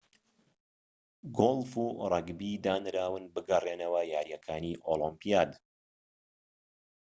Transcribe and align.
گۆلف 1.37 1.71
و 1.83 1.87
رەگبی 2.13 2.51
دانراون 2.65 3.23
بگەڕێنەوە 3.33 4.01
یاریەکانی 4.13 4.79
ئۆلۆمپیاد 4.85 5.51